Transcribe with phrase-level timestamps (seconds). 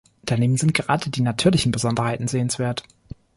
[0.25, 2.83] Daneben sind gerade die natürlichen Besonderheiten sehenswert.